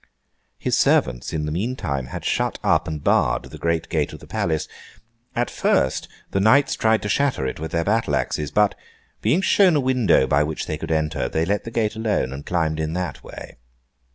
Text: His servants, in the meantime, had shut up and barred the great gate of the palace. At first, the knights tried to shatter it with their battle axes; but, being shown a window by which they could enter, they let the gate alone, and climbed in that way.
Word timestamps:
His 0.57 0.75
servants, 0.75 1.31
in 1.31 1.45
the 1.45 1.51
meantime, 1.51 2.07
had 2.07 2.25
shut 2.25 2.57
up 2.63 2.87
and 2.87 3.03
barred 3.03 3.43
the 3.43 3.59
great 3.59 3.87
gate 3.87 4.11
of 4.13 4.19
the 4.19 4.25
palace. 4.25 4.67
At 5.35 5.51
first, 5.51 6.07
the 6.31 6.39
knights 6.39 6.73
tried 6.75 7.03
to 7.03 7.07
shatter 7.07 7.45
it 7.45 7.59
with 7.59 7.69
their 7.69 7.83
battle 7.83 8.15
axes; 8.15 8.49
but, 8.49 8.73
being 9.21 9.41
shown 9.41 9.75
a 9.75 9.79
window 9.79 10.25
by 10.25 10.41
which 10.41 10.65
they 10.65 10.79
could 10.79 10.91
enter, 10.91 11.29
they 11.29 11.45
let 11.45 11.65
the 11.65 11.69
gate 11.69 11.95
alone, 11.95 12.33
and 12.33 12.43
climbed 12.47 12.79
in 12.79 12.93
that 12.93 13.23
way. 13.23 13.57